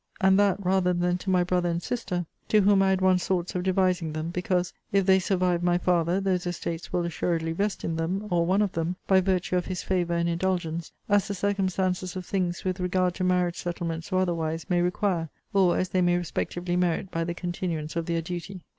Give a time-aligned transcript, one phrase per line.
[0.19, 3.53] and that rather than to my brother and sister, to whom I had once thoughts
[3.53, 7.95] of devising them, because, if they survive my father, those estates will assuredly vest in
[7.97, 12.15] them, or one of them, by virtue of his favour and indulgence, as the circumstances
[12.15, 16.17] of things with regard to marriage settlements, or otherwise, may require; or, as they may
[16.17, 18.61] respectively merit by the continuance of their duty.